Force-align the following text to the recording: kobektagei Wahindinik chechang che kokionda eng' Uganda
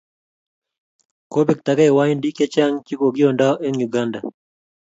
kobektagei 1.31 1.95
Wahindinik 1.97 2.37
chechang 2.37 2.75
che 2.85 2.93
kokionda 3.01 3.47
eng' 3.65 3.83
Uganda 3.87 4.19